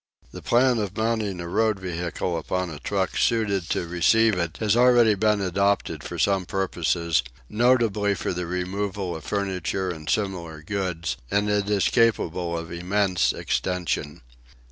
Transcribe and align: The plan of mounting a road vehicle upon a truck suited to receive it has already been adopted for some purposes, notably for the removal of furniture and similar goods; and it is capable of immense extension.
The 0.31 0.41
plan 0.41 0.79
of 0.79 0.97
mounting 0.97 1.39
a 1.39 1.47
road 1.47 1.77
vehicle 1.79 2.35
upon 2.35 2.71
a 2.71 2.79
truck 2.79 3.15
suited 3.15 3.69
to 3.69 3.85
receive 3.85 4.33
it 4.33 4.57
has 4.57 4.75
already 4.75 5.13
been 5.13 5.39
adopted 5.41 6.03
for 6.03 6.17
some 6.17 6.47
purposes, 6.47 7.21
notably 7.47 8.15
for 8.15 8.33
the 8.33 8.47
removal 8.47 9.15
of 9.15 9.23
furniture 9.25 9.91
and 9.91 10.09
similar 10.09 10.63
goods; 10.63 11.17
and 11.29 11.51
it 11.51 11.69
is 11.69 11.85
capable 11.87 12.57
of 12.57 12.71
immense 12.71 13.31
extension. 13.31 14.21